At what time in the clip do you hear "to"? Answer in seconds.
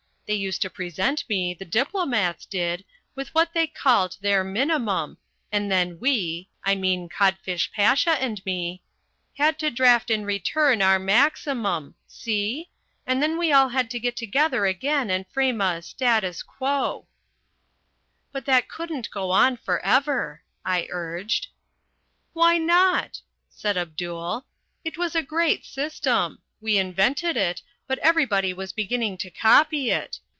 0.61-0.69, 9.59-9.69, 13.89-13.99, 29.17-29.29